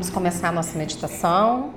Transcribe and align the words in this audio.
Vamos 0.00 0.14
começar 0.14 0.48
a 0.48 0.52
nossa 0.52 0.78
meditação. 0.78 1.74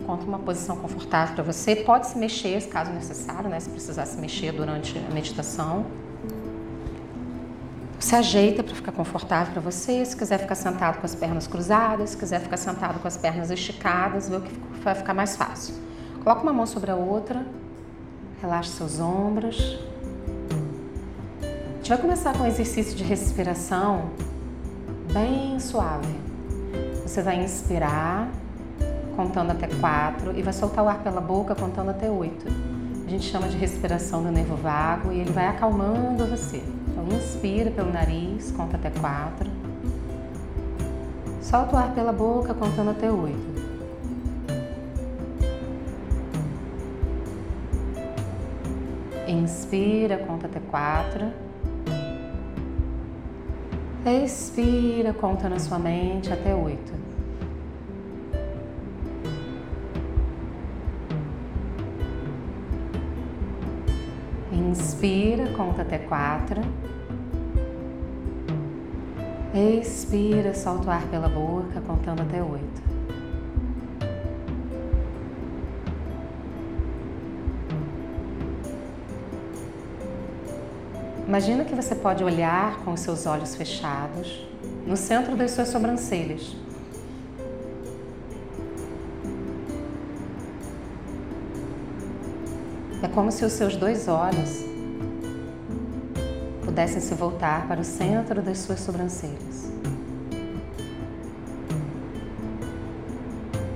Encontre 0.00 0.28
uma 0.28 0.38
posição 0.38 0.76
confortável 0.76 1.34
para 1.34 1.42
você. 1.42 1.74
Pode 1.74 2.06
se 2.06 2.16
mexer, 2.16 2.62
caso 2.68 2.92
necessário, 2.92 3.50
né? 3.50 3.58
Se 3.58 3.68
precisar 3.68 4.06
se 4.06 4.16
mexer 4.16 4.52
durante 4.52 4.96
a 4.96 5.12
meditação. 5.12 5.86
Se 7.98 8.14
ajeita 8.14 8.62
para 8.62 8.76
ficar 8.76 8.92
confortável 8.92 9.52
para 9.52 9.60
você. 9.60 10.04
Se 10.04 10.16
quiser 10.16 10.38
ficar 10.38 10.54
sentado 10.54 11.00
com 11.00 11.04
as 11.04 11.16
pernas 11.16 11.48
cruzadas, 11.48 12.10
se 12.10 12.16
quiser 12.16 12.42
ficar 12.42 12.56
sentado 12.56 13.00
com 13.00 13.08
as 13.08 13.16
pernas 13.16 13.50
esticadas, 13.50 14.28
vê 14.28 14.36
o 14.36 14.42
que 14.42 14.54
vai 14.80 14.94
ficar 14.94 15.12
mais 15.12 15.34
fácil. 15.34 15.74
Coloca 16.22 16.42
uma 16.44 16.52
mão 16.52 16.64
sobre 16.64 16.92
a 16.92 16.94
outra. 16.94 17.44
Relaxe 18.40 18.70
seus 18.70 19.00
ombros. 19.00 19.80
A 21.42 21.76
gente 21.78 21.88
vai 21.88 21.98
começar 21.98 22.34
com 22.34 22.44
um 22.44 22.46
exercício 22.46 22.96
de 22.96 23.02
respiração 23.02 24.10
bem 25.12 25.58
suave. 25.58 26.29
Você 27.10 27.22
vai 27.22 27.42
inspirar 27.42 28.28
contando 29.16 29.50
até 29.50 29.66
quatro 29.66 30.32
e 30.38 30.42
vai 30.42 30.52
soltar 30.52 30.84
o 30.84 30.88
ar 30.88 31.02
pela 31.02 31.20
boca 31.20 31.56
contando 31.56 31.90
até 31.90 32.08
oito. 32.08 32.46
A 33.04 33.10
gente 33.10 33.24
chama 33.24 33.48
de 33.48 33.56
respiração 33.56 34.22
do 34.22 34.30
nervo 34.30 34.54
vago 34.54 35.10
e 35.10 35.18
ele 35.18 35.32
vai 35.32 35.48
acalmando 35.48 36.24
você. 36.24 36.62
Então 36.86 37.04
inspira 37.08 37.68
pelo 37.72 37.92
nariz, 37.92 38.52
conta 38.52 38.76
até 38.76 38.90
quatro. 38.90 39.50
Solta 41.42 41.74
o 41.74 41.78
ar 41.80 41.92
pela 41.92 42.12
boca 42.12 42.54
contando 42.54 42.92
até 42.92 43.10
oito. 43.10 43.60
Inspira, 49.26 50.16
conta 50.16 50.46
até 50.46 50.60
quatro. 50.60 51.49
Expira, 54.04 55.12
conta 55.12 55.46
na 55.46 55.58
sua 55.58 55.78
mente 55.78 56.32
até 56.32 56.54
oito. 56.54 56.92
Inspira, 64.50 65.48
conta 65.56 65.82
até 65.82 65.98
quatro. 65.98 66.62
Expira, 69.52 70.54
solta 70.54 70.88
o 70.88 70.90
ar 70.90 71.02
pela 71.08 71.28
boca, 71.28 71.80
contando 71.86 72.22
até 72.22 72.42
oito. 72.42 72.89
Imagina 81.30 81.64
que 81.64 81.76
você 81.76 81.94
pode 81.94 82.24
olhar 82.24 82.78
com 82.78 82.92
os 82.92 82.98
seus 82.98 83.24
olhos 83.24 83.54
fechados 83.54 84.44
no 84.84 84.96
centro 84.96 85.36
das 85.36 85.52
suas 85.52 85.68
sobrancelhas. 85.68 86.56
É 93.00 93.06
como 93.06 93.30
se 93.30 93.44
os 93.44 93.52
seus 93.52 93.76
dois 93.76 94.08
olhos 94.08 94.64
pudessem 96.64 97.00
se 97.00 97.14
voltar 97.14 97.68
para 97.68 97.80
o 97.80 97.84
centro 97.84 98.42
das 98.42 98.58
suas 98.58 98.80
sobrancelhas. 98.80 99.70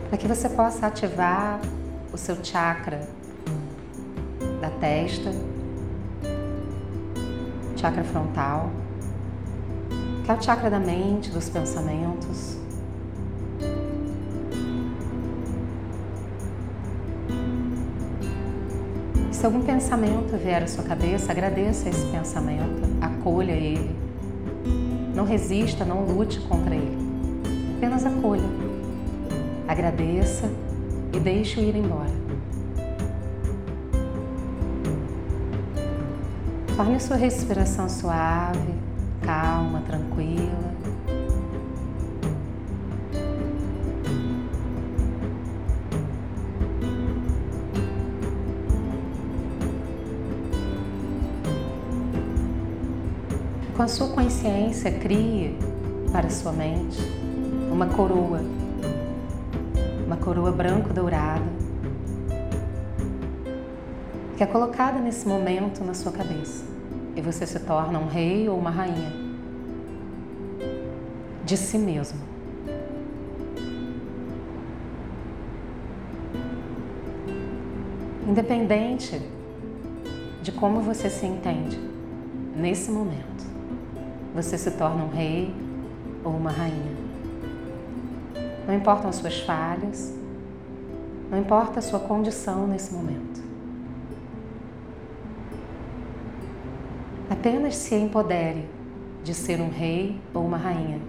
Para 0.08 0.18
que 0.18 0.26
você 0.26 0.48
possa 0.48 0.88
ativar 0.88 1.60
o 2.12 2.18
seu 2.18 2.36
chakra 2.44 3.08
da 4.60 4.70
testa, 4.70 5.30
chakra 7.84 8.02
frontal, 8.02 8.70
que 10.24 10.30
é 10.30 10.34
o 10.34 10.42
chakra 10.42 10.70
da 10.70 10.80
mente, 10.80 11.30
dos 11.30 11.50
pensamentos. 11.50 12.56
Se 19.30 19.44
algum 19.44 19.60
pensamento 19.60 20.34
vier 20.42 20.62
à 20.62 20.66
sua 20.66 20.82
cabeça, 20.82 21.30
agradeça 21.30 21.90
esse 21.90 22.06
pensamento, 22.06 22.88
acolha 23.02 23.52
ele. 23.52 23.94
Não 25.14 25.26
resista, 25.26 25.84
não 25.84 26.06
lute 26.06 26.40
contra 26.40 26.74
ele. 26.74 26.96
Apenas 27.76 28.06
acolha. 28.06 28.48
Agradeça 29.68 30.50
e 31.12 31.20
deixe-o 31.20 31.62
ir 31.62 31.76
embora. 31.76 32.23
Torne 36.76 36.98
sua 36.98 37.16
respiração 37.16 37.88
suave, 37.88 38.74
calma, 39.22 39.80
tranquila. 39.86 40.74
Com 53.76 53.82
a 53.82 53.88
sua 53.88 54.08
consciência, 54.08 54.90
crie 54.90 55.56
para 56.10 56.28
sua 56.28 56.52
mente 56.52 56.98
uma 57.74 57.86
coroa, 57.86 58.40
uma 60.06 60.16
coroa 60.16 60.52
branco-dourada, 60.52 61.63
que 64.36 64.42
é 64.42 64.46
colocada 64.46 64.98
nesse 64.98 65.26
momento 65.26 65.84
na 65.84 65.94
sua 65.94 66.12
cabeça. 66.12 66.64
E 67.16 67.20
você 67.20 67.46
se 67.46 67.60
torna 67.60 67.98
um 67.98 68.08
rei 68.08 68.48
ou 68.48 68.58
uma 68.58 68.70
rainha 68.70 69.12
de 71.44 71.56
si 71.56 71.78
mesmo. 71.78 72.18
Independente 78.26 79.20
de 80.42 80.50
como 80.50 80.80
você 80.80 81.08
se 81.08 81.26
entende 81.26 81.78
nesse 82.56 82.90
momento 82.90 83.34
você 84.34 84.58
se 84.58 84.72
torna 84.72 85.04
um 85.04 85.08
rei 85.08 85.54
ou 86.24 86.32
uma 86.32 86.50
rainha. 86.50 86.92
Não 88.66 88.74
importam 88.74 89.08
as 89.08 89.16
suas 89.16 89.40
falhas, 89.40 90.12
não 91.30 91.38
importa 91.38 91.78
a 91.78 91.82
sua 91.82 92.00
condição 92.00 92.66
nesse 92.66 92.92
momento. 92.92 93.53
Apenas 97.28 97.76
se 97.76 97.94
empodere 97.94 98.68
de 99.22 99.32
ser 99.32 99.60
um 99.60 99.70
rei 99.70 100.20
ou 100.34 100.44
uma 100.44 100.58
rainha 100.58 101.00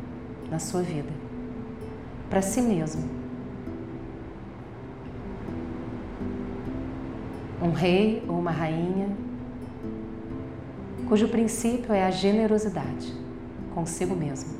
na 0.49 0.59
sua 0.59 0.81
vida, 0.81 1.09
para 2.29 2.41
si 2.41 2.61
mesmo. 2.61 3.03
Um 7.61 7.71
rei 7.71 8.23
ou 8.27 8.39
uma 8.39 8.51
rainha 8.51 9.09
cujo 11.07 11.27
princípio 11.27 11.93
é 11.93 12.05
a 12.05 12.11
generosidade 12.11 13.13
consigo 13.73 14.15
mesmo, 14.15 14.53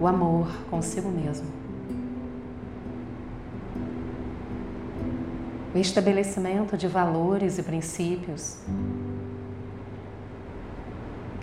o 0.00 0.06
amor 0.06 0.48
consigo 0.70 1.08
mesmo, 1.08 1.46
o 5.74 5.78
estabelecimento 5.78 6.76
de 6.76 6.88
valores 6.88 7.58
e 7.58 7.62
princípios 7.62 8.58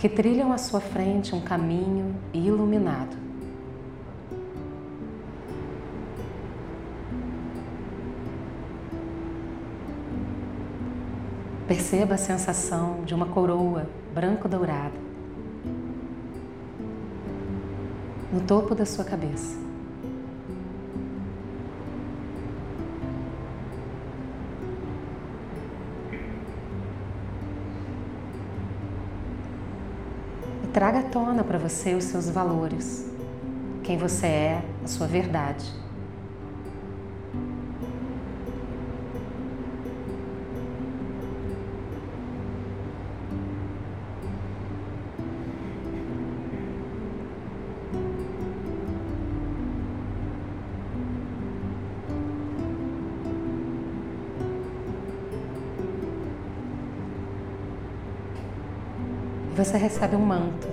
que 0.05 0.09
trilham 0.09 0.53
à 0.53 0.57
sua 0.59 0.79
frente 0.79 1.33
um 1.33 1.41
caminho 1.41 2.15
iluminado. 2.31 3.17
Perceba 11.67 12.13
a 12.13 12.17
sensação 12.19 13.03
de 13.03 13.15
uma 13.15 13.25
coroa 13.25 13.89
branco-dourada 14.13 14.93
no 18.31 18.41
topo 18.41 18.75
da 18.75 18.85
sua 18.85 19.03
cabeça. 19.03 19.64
Traga 30.75 30.99
à 30.99 31.03
tona 31.03 31.41
para 31.41 31.57
você 31.57 31.93
os 31.93 32.03
seus 32.03 32.29
valores, 32.29 33.09
quem 33.81 33.97
você 33.97 34.27
é, 34.27 34.61
a 34.83 34.87
sua 34.89 35.07
verdade. 35.07 35.71
você 59.55 59.77
recebe 59.77 60.15
um 60.15 60.25
manto, 60.25 60.64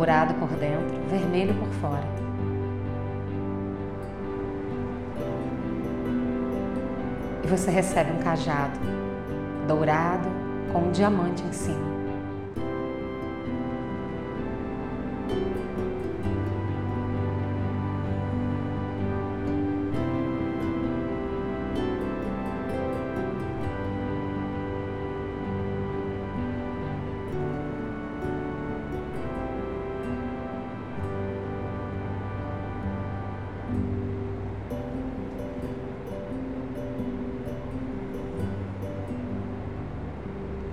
dourado 0.00 0.32
por 0.36 0.48
dentro, 0.56 0.98
vermelho 1.10 1.52
por 1.56 1.68
fora. 1.74 2.08
E 7.44 7.46
você 7.46 7.70
recebe 7.70 8.10
um 8.12 8.18
cajado 8.22 8.80
dourado 9.68 10.26
com 10.72 10.84
um 10.84 10.90
diamante 10.90 11.42
em 11.42 11.52
cima. 11.52 11.99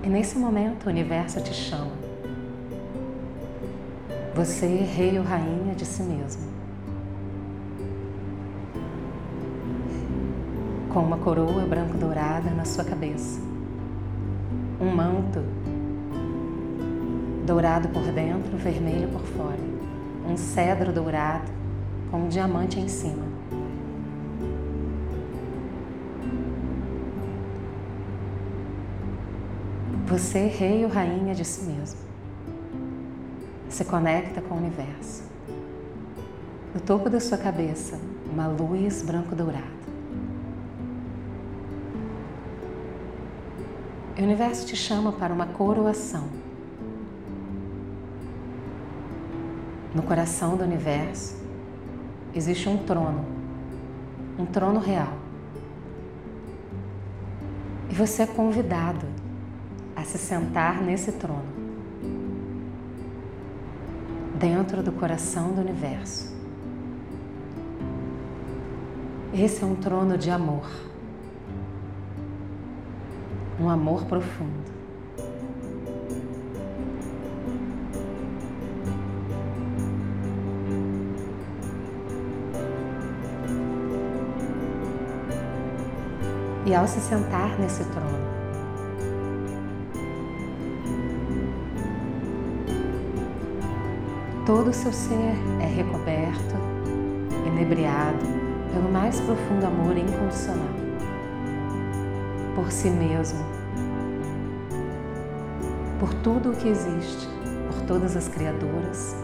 E 0.02 0.08
nesse 0.08 0.38
momento 0.38 0.86
o 0.86 0.88
universo 0.88 1.40
te 1.40 1.52
chama. 1.52 1.92
Você 4.34 4.66
é 4.66 4.84
rei 4.84 5.18
ou 5.18 5.24
rainha 5.24 5.74
de 5.74 5.84
si 5.84 6.02
mesmo. 6.02 6.42
Com 10.92 11.00
uma 11.00 11.18
coroa 11.18 11.66
branco-dourada 11.66 12.50
na 12.50 12.64
sua 12.64 12.84
cabeça. 12.84 13.40
Um 14.80 14.90
manto 14.94 15.40
dourado 17.44 17.88
por 17.88 18.04
dentro, 18.12 18.56
vermelho 18.56 19.08
por 19.08 19.22
fora. 19.22 19.58
Um 20.28 20.36
cedro 20.36 20.92
dourado 20.92 21.50
com 22.10 22.18
um 22.18 22.28
diamante 22.28 22.78
em 22.78 22.86
cima. 22.86 23.37
Você 30.08 30.38
é 30.38 30.46
rei 30.46 30.84
ou 30.86 30.90
rainha 30.90 31.34
de 31.34 31.44
si 31.44 31.66
mesmo. 31.66 32.00
Se 33.68 33.84
conecta 33.84 34.40
com 34.40 34.54
o 34.54 34.56
universo. 34.56 35.22
No 36.74 36.80
topo 36.80 37.10
da 37.10 37.20
sua 37.20 37.36
cabeça, 37.36 38.00
uma 38.32 38.46
luz 38.46 39.02
branco-dourada. 39.02 39.66
O 44.18 44.22
universo 44.22 44.66
te 44.66 44.74
chama 44.74 45.12
para 45.12 45.30
uma 45.30 45.44
coroação. 45.44 46.24
No 49.94 50.02
coração 50.02 50.56
do 50.56 50.64
universo 50.64 51.36
existe 52.34 52.66
um 52.66 52.78
trono, 52.78 53.26
um 54.38 54.46
trono 54.46 54.80
real. 54.80 55.12
E 57.90 57.94
você 57.94 58.22
é 58.22 58.26
convidado 58.26 59.17
se 60.08 60.16
sentar 60.16 60.80
nesse 60.80 61.12
trono, 61.12 61.44
dentro 64.38 64.82
do 64.82 64.90
coração 64.90 65.52
do 65.52 65.60
universo. 65.60 66.34
Esse 69.34 69.62
é 69.62 69.66
um 69.66 69.74
trono 69.74 70.16
de 70.16 70.30
amor, 70.30 70.66
um 73.60 73.68
amor 73.68 74.06
profundo. 74.06 74.78
E 86.64 86.74
ao 86.74 86.88
se 86.88 87.00
sentar 87.00 87.58
nesse 87.58 87.84
trono, 87.84 88.27
Todo 94.48 94.70
o 94.70 94.72
seu 94.72 94.90
ser 94.94 95.34
é 95.60 95.66
recoberto, 95.66 96.54
inebriado 97.46 98.24
pelo 98.72 98.90
mais 98.90 99.20
profundo 99.20 99.66
amor 99.66 99.94
incondicional 99.94 100.72
por 102.54 102.72
si 102.72 102.88
mesmo, 102.88 103.44
por 106.00 106.14
tudo 106.22 106.52
o 106.52 106.56
que 106.56 106.66
existe, 106.66 107.28
por 107.66 107.82
todas 107.82 108.16
as 108.16 108.26
criaturas, 108.26 109.14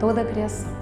toda 0.00 0.22
a 0.22 0.24
criação. 0.24 0.81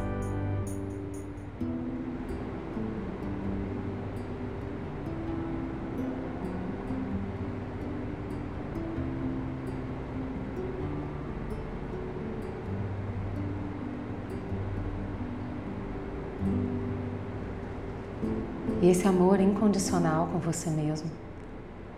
Amor 19.90 20.00
incondicional 20.00 20.28
com 20.32 20.38
você 20.38 20.70
mesmo 20.70 21.10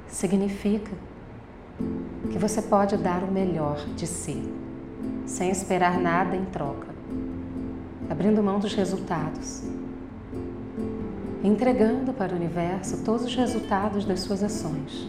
significa 0.09 0.93
que 2.31 2.39
você 2.39 2.63
pode 2.63 2.97
dar 2.97 3.23
o 3.23 3.31
melhor 3.31 3.85
de 3.97 4.07
si, 4.07 4.43
sem 5.27 5.51
esperar 5.51 5.99
nada 5.99 6.37
em 6.37 6.45
troca, 6.47 6.89
abrindo 8.11 8.43
mão 8.43 8.59
dos 8.59 8.75
resultados, 8.75 9.63
entregando 11.43 12.13
para 12.13 12.33
o 12.33 12.37
universo 12.37 13.03
todos 13.05 13.25
os 13.25 13.35
resultados 13.35 14.05
das 14.05 14.21
suas 14.21 14.43
ações, 14.43 15.09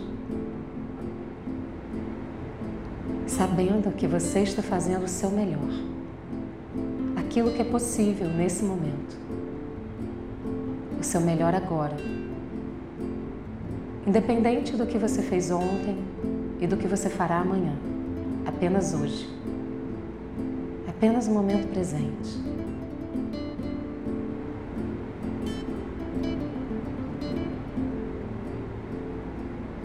sabendo 3.27 3.91
que 3.91 4.07
você 4.07 4.39
está 4.39 4.61
fazendo 4.61 5.03
o 5.03 5.09
seu 5.09 5.29
melhor, 5.29 5.69
aquilo 7.17 7.51
que 7.51 7.61
é 7.61 7.65
possível 7.65 8.29
nesse 8.29 8.63
momento 8.63 9.21
o 10.99 11.03
seu 11.03 11.19
melhor 11.19 11.53
agora. 11.53 12.22
Independente 14.05 14.75
do 14.75 14.85
que 14.85 14.97
você 14.97 15.21
fez 15.21 15.49
ontem 15.49 15.97
e 16.59 16.67
do 16.67 16.75
que 16.75 16.87
você 16.87 17.09
fará 17.09 17.39
amanhã, 17.39 17.73
apenas 18.45 18.93
hoje. 18.93 19.29
Apenas 20.87 21.27
o 21.27 21.31
momento 21.31 21.69
presente. 21.71 22.41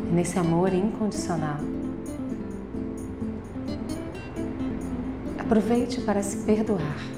E 0.04 0.12
nesse 0.12 0.36
amor 0.36 0.72
incondicional, 0.72 1.58
aproveite 5.38 6.00
para 6.00 6.22
se 6.24 6.38
perdoar. 6.38 7.17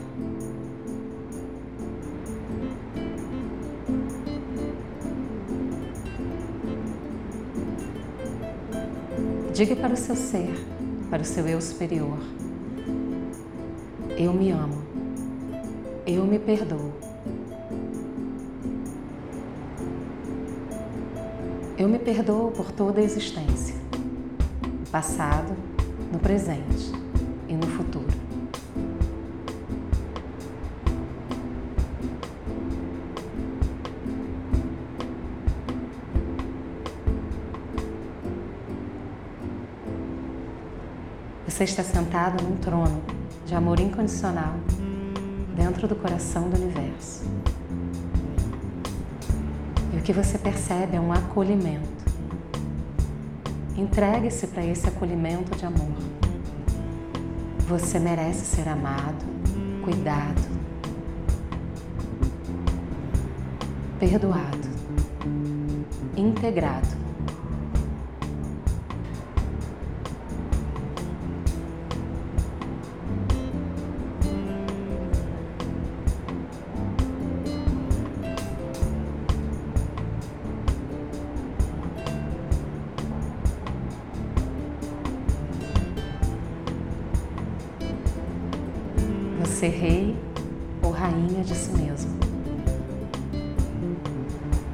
Diga 9.60 9.76
para 9.76 9.92
o 9.92 9.96
seu 9.98 10.16
ser, 10.16 10.54
para 11.10 11.20
o 11.20 11.24
seu 11.24 11.46
eu 11.46 11.60
superior: 11.60 12.16
Eu 14.16 14.32
me 14.32 14.50
amo, 14.50 14.82
eu 16.06 16.24
me 16.24 16.38
perdoo. 16.38 16.90
Eu 21.76 21.90
me 21.90 21.98
perdoo 21.98 22.50
por 22.52 22.72
toda 22.72 23.02
a 23.02 23.04
existência, 23.04 23.74
no 24.62 24.86
passado, 24.86 25.54
no 26.10 26.18
presente 26.18 26.90
e 27.46 27.52
no 27.52 27.66
futuro. 27.66 28.19
Você 41.60 41.64
está 41.64 41.84
sentado 41.84 42.42
num 42.42 42.56
trono 42.56 43.02
de 43.44 43.54
amor 43.54 43.78
incondicional 43.80 44.54
dentro 45.54 45.86
do 45.86 45.94
coração 45.94 46.48
do 46.48 46.56
universo. 46.56 47.26
E 49.92 49.98
o 49.98 50.00
que 50.00 50.10
você 50.10 50.38
percebe 50.38 50.96
é 50.96 51.00
um 51.00 51.12
acolhimento. 51.12 52.02
Entregue-se 53.76 54.46
para 54.46 54.64
esse 54.64 54.88
acolhimento 54.88 55.54
de 55.54 55.66
amor. 55.66 55.98
Você 57.68 57.98
merece 57.98 58.56
ser 58.56 58.66
amado, 58.66 59.22
cuidado, 59.84 60.40
perdoado, 63.98 64.66
integrado. 66.16 66.99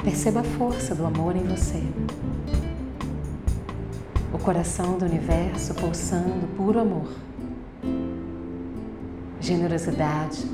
Perceba 0.06 0.38
a 0.38 0.44
força 0.44 0.94
do 0.94 1.04
amor 1.04 1.34
em 1.34 1.42
você. 1.42 1.82
O 4.32 4.38
coração 4.38 4.96
do 4.96 5.04
universo 5.04 5.75
pulsando 5.75 6.46
puro 6.56 6.78
amor, 6.78 7.10
generosidade. 9.40 10.44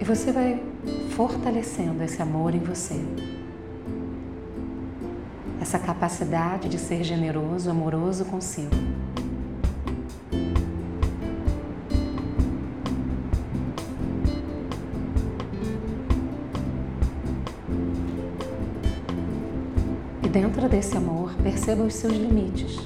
E 0.00 0.04
você 0.04 0.32
vai 0.32 0.62
fortalecendo 1.10 2.02
esse 2.02 2.22
amor 2.22 2.54
em 2.54 2.60
você 2.60 3.04
essa 5.60 5.78
capacidade 5.78 6.66
de 6.66 6.78
ser 6.78 7.04
generoso, 7.04 7.70
amoroso 7.70 8.24
consigo. 8.24 8.87
Dentro 20.40 20.68
desse 20.68 20.96
amor, 20.96 21.34
perceba 21.42 21.82
os 21.82 21.94
seus 21.94 22.12
limites. 22.12 22.78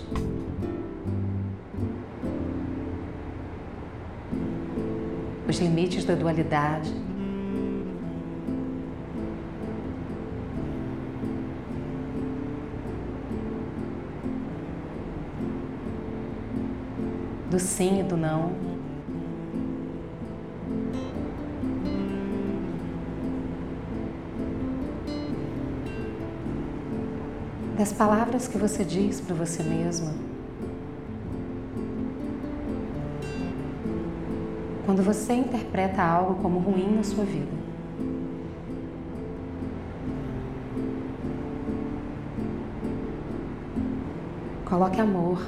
Os 5.46 5.58
limites 5.58 6.06
da 6.06 6.14
dualidade, 6.14 6.90
do 17.50 17.58
sim 17.58 18.00
e 18.00 18.02
do 18.02 18.16
não. 18.16 18.71
Das 27.82 27.92
palavras 27.92 28.46
que 28.46 28.56
você 28.56 28.84
diz 28.84 29.20
para 29.20 29.34
você 29.34 29.60
mesma. 29.60 30.14
Quando 34.86 35.02
você 35.02 35.32
interpreta 35.32 36.00
algo 36.00 36.40
como 36.40 36.60
ruim 36.60 36.94
na 36.94 37.02
sua 37.02 37.24
vida. 37.24 37.50
Coloque 44.64 45.00
amor 45.00 45.44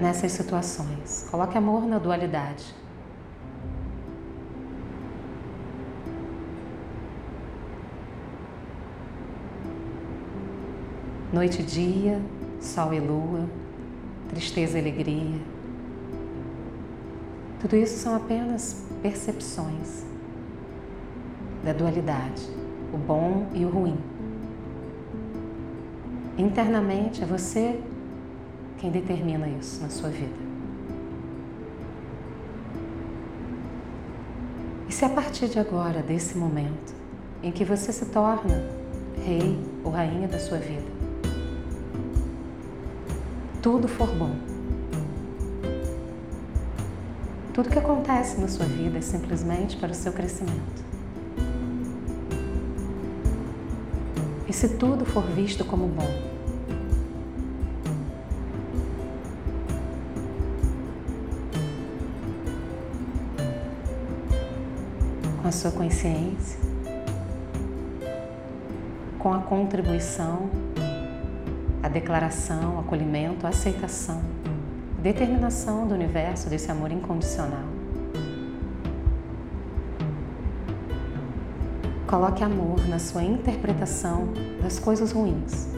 nessas 0.00 0.30
situações. 0.30 1.26
Coloque 1.32 1.58
amor 1.58 1.84
na 1.84 1.98
dualidade. 1.98 2.72
Noite 11.34 11.62
e 11.62 11.64
dia, 11.64 12.22
sol 12.60 12.94
e 12.94 13.00
lua, 13.00 13.44
tristeza 14.28 14.78
e 14.78 14.80
alegria. 14.80 15.40
Tudo 17.60 17.74
isso 17.74 17.98
são 17.98 18.14
apenas 18.14 18.86
percepções 19.02 20.04
da 21.64 21.72
dualidade, 21.72 22.48
o 22.92 22.96
bom 22.96 23.48
e 23.52 23.64
o 23.64 23.68
ruim. 23.68 23.98
Internamente 26.38 27.24
é 27.24 27.26
você 27.26 27.80
quem 28.78 28.92
determina 28.92 29.48
isso 29.48 29.82
na 29.82 29.88
sua 29.88 30.10
vida. 30.10 30.38
E 34.88 34.92
se 34.92 35.04
a 35.04 35.08
partir 35.08 35.48
de 35.48 35.58
agora, 35.58 36.00
desse 36.00 36.38
momento, 36.38 36.94
em 37.42 37.50
que 37.50 37.64
você 37.64 37.92
se 37.92 38.06
torna 38.06 38.70
rei 39.26 39.58
ou 39.82 39.90
rainha 39.90 40.28
da 40.28 40.38
sua 40.38 40.58
vida, 40.58 40.93
tudo 43.64 43.88
for 43.88 44.08
bom, 44.08 44.36
tudo 47.54 47.70
que 47.70 47.78
acontece 47.78 48.38
na 48.38 48.46
sua 48.46 48.66
vida 48.66 48.98
é 48.98 49.00
simplesmente 49.00 49.78
para 49.78 49.90
o 49.90 49.94
seu 49.94 50.12
crescimento. 50.12 50.84
E 54.46 54.52
se 54.52 54.68
tudo 54.76 55.06
for 55.06 55.22
visto 55.22 55.64
como 55.64 55.86
bom, 55.86 56.06
com 65.40 65.48
a 65.48 65.52
sua 65.52 65.70
consciência, 65.70 66.60
com 69.18 69.32
a 69.32 69.38
contribuição, 69.38 70.50
declaração, 71.94 72.80
acolhimento, 72.80 73.46
aceitação, 73.46 74.20
determinação 74.98 75.86
do 75.86 75.94
universo 75.94 76.50
desse 76.50 76.68
amor 76.68 76.90
incondicional. 76.90 77.62
Coloque 82.08 82.42
amor 82.42 82.84
na 82.88 82.98
sua 82.98 83.22
interpretação 83.22 84.28
das 84.60 84.78
coisas 84.80 85.12
ruins 85.12 85.68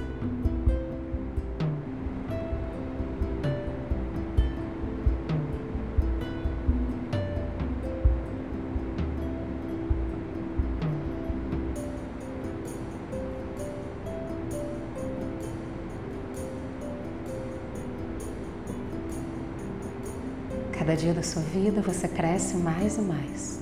Cada 20.96 21.04
dia 21.04 21.12
da 21.12 21.22
sua 21.22 21.42
vida 21.42 21.82
você 21.82 22.08
cresce 22.08 22.56
mais 22.56 22.96
e 22.96 23.02
mais. 23.02 23.60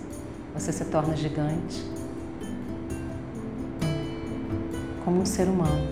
Você 0.54 0.70
se 0.70 0.84
torna 0.84 1.16
gigante. 1.16 1.84
Como 5.04 5.20
um 5.20 5.26
ser 5.26 5.48
humano, 5.48 5.84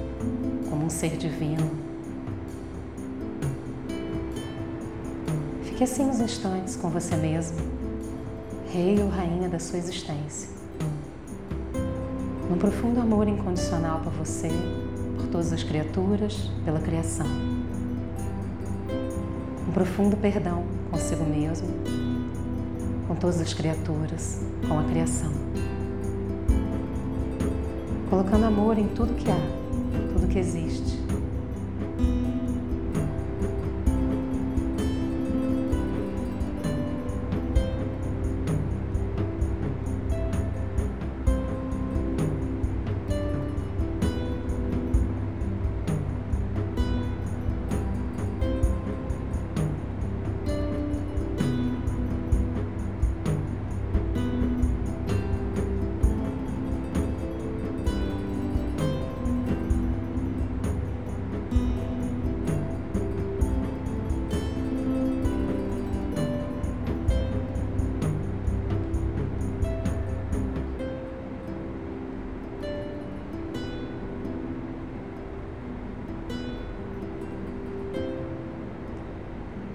como 0.70 0.84
um 0.84 0.88
ser 0.88 1.16
divino. 1.16 1.68
Fique 5.64 5.82
assim 5.82 6.04
uns 6.04 6.20
instantes 6.20 6.76
com 6.76 6.88
você 6.90 7.16
mesmo, 7.16 7.58
rei 8.70 9.02
ou 9.02 9.08
rainha 9.08 9.48
da 9.48 9.58
sua 9.58 9.80
existência. 9.80 10.48
Num 12.48 12.56
profundo 12.56 13.00
amor 13.00 13.26
incondicional 13.26 13.98
por 13.98 14.12
você, 14.12 14.48
por 15.16 15.26
todas 15.26 15.52
as 15.52 15.64
criaturas, 15.64 16.52
pela 16.64 16.78
criação 16.78 17.26
um 19.66 19.72
profundo 19.72 20.18
perdão 20.18 20.81
consigo 21.02 21.24
mesmo, 21.24 21.66
com 23.08 23.16
todas 23.16 23.40
as 23.40 23.52
criaturas, 23.52 24.40
com 24.68 24.78
a 24.78 24.84
criação. 24.84 25.32
Colocando 28.08 28.44
amor 28.44 28.78
em 28.78 28.86
tudo 28.86 29.12
que 29.14 29.28
há, 29.28 29.40
tudo 30.12 30.28
que 30.28 30.38
existe. 30.38 31.01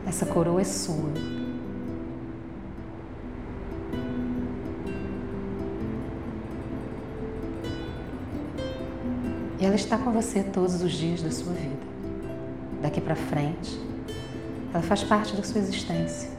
Essa 0.07 0.25
coroa 0.25 0.61
é 0.61 0.63
sua. 0.63 1.11
E 9.59 9.65
ela 9.65 9.75
está 9.75 9.97
com 9.97 10.11
você 10.11 10.43
todos 10.43 10.81
os 10.81 10.93
dias 10.93 11.21
da 11.21 11.29
sua 11.29 11.51
vida. 11.51 11.87
daqui 12.81 13.01
para 13.01 13.15
frente. 13.15 13.77
Ela 14.73 14.83
faz 14.83 15.03
parte 15.03 15.35
da 15.35 15.43
sua 15.43 15.59
existência. 15.59 16.36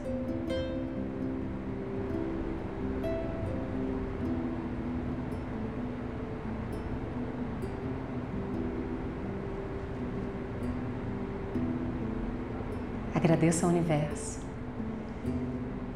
Agradeça 13.13 13.65
ao 13.65 13.71
universo. 13.71 14.39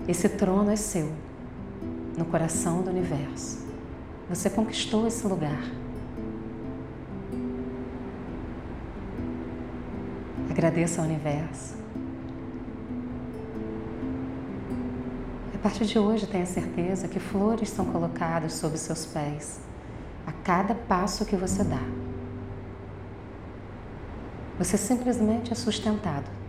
Esse 0.07 0.27
trono 0.27 0.71
é 0.71 0.75
seu, 0.75 1.11
no 2.17 2.25
coração 2.25 2.81
do 2.81 2.89
universo. 2.89 3.65
Você 4.29 4.49
conquistou 4.49 5.07
esse 5.07 5.25
lugar. 5.27 5.63
Agradeça 10.49 11.01
ao 11.01 11.07
universo. 11.07 11.75
A 15.53 15.57
partir 15.59 15.85
de 15.85 15.97
hoje, 15.97 16.27
tenha 16.27 16.45
certeza 16.45 17.07
que 17.07 17.19
flores 17.19 17.69
são 17.69 17.85
colocadas 17.85 18.53
sob 18.53 18.77
seus 18.77 19.05
pés 19.05 19.61
a 20.27 20.31
cada 20.31 20.75
passo 20.75 21.25
que 21.25 21.35
você 21.35 21.63
dá. 21.63 21.81
Você 24.57 24.77
simplesmente 24.77 25.51
é 25.51 25.55
sustentado. 25.55 26.42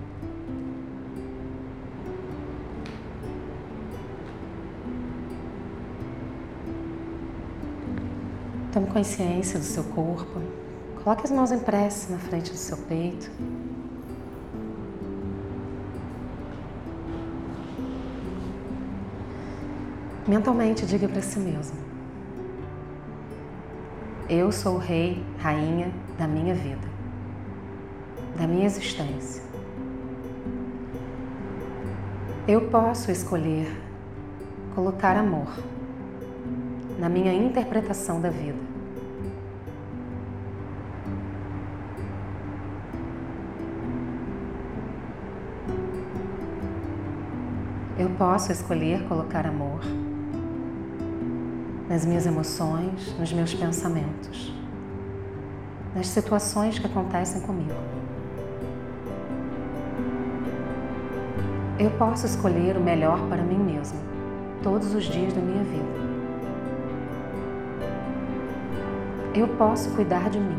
Tome 8.75 8.89
consciência 8.89 9.57
do 9.57 9.65
seu 9.65 9.85
corpo. 9.85 10.41
Coloque 11.01 11.23
as 11.23 11.31
mãos 11.31 11.53
em 11.53 11.61
prece 11.61 12.11
na 12.11 12.19
frente 12.19 12.51
do 12.51 12.57
seu 12.57 12.77
peito. 12.77 13.31
Mentalmente 20.27 20.85
diga 20.87 21.07
para 21.07 21.23
si 21.23 21.39
mesmo: 21.39 21.79
Eu 24.29 24.51
sou 24.51 24.75
o 24.75 24.79
rei, 24.79 25.25
rainha 25.39 25.93
da 26.19 26.27
minha 26.27 26.53
vida, 26.53 26.89
da 28.37 28.45
minha 28.45 28.67
existência. 28.67 29.41
Eu 32.49 32.63
posso 32.71 33.13
escolher 33.13 33.73
colocar 34.75 35.17
amor 35.17 35.47
na 37.05 37.11
minha 37.11 37.35
interpretação 37.35 38.19
da 38.19 38.31
vida. 38.31 38.57
Eu 47.99 48.09
posso 48.17 48.51
escolher 48.51 49.07
colocar 49.07 49.47
amor 49.47 49.81
nas 51.91 52.07
minhas 52.07 52.25
emoções, 52.25 53.15
nos 53.19 53.31
meus 53.35 53.53
pensamentos, 53.53 54.51
nas 55.95 56.07
situações 56.07 56.79
que 56.79 56.87
acontecem 56.87 57.43
comigo. 57.43 57.75
Eu 61.79 61.91
posso 61.99 62.25
escolher 62.25 62.79
o 62.79 62.81
melhor 62.81 63.21
para 63.29 63.43
mim 63.43 63.59
mesmo 63.59 64.01
todos 64.63 64.95
os 64.95 65.05
dias 65.05 65.35
da 65.35 65.43
minha 65.43 65.63
vida. 65.65 66.04
Eu 69.35 69.49
posso 69.49 69.91
cuidar 69.91 70.31
de 70.31 70.39
mim. 70.39 70.57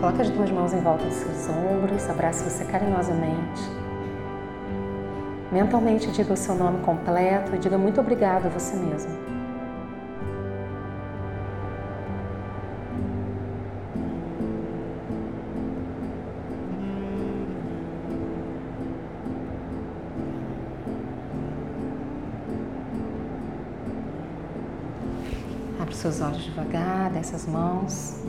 Coloque 0.00 0.22
as 0.22 0.30
duas 0.30 0.50
mãos 0.50 0.72
em 0.72 0.80
volta 0.80 1.04
dos 1.04 1.14
seus 1.14 1.48
ombros, 1.48 2.08
abrace 2.08 2.44
você 2.44 2.64
carinhosamente. 2.64 3.62
Mentalmente 5.50 6.10
diga 6.12 6.34
o 6.34 6.36
seu 6.36 6.54
nome 6.54 6.78
completo 6.84 7.54
e 7.54 7.58
diga 7.58 7.78
muito 7.78 8.00
obrigado 8.00 8.46
a 8.46 8.48
você 8.48 8.76
mesmo. 8.76 9.27
Seus 26.08 26.20
olhos 26.22 26.42
devagar, 26.42 27.10
desce 27.12 27.34
as 27.34 27.46
mãos. 27.46 28.22